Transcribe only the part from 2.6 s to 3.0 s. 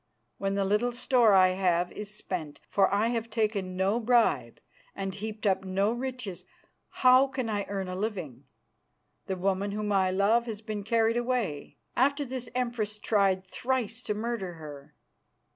for